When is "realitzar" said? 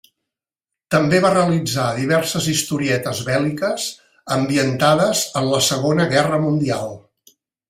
1.33-1.85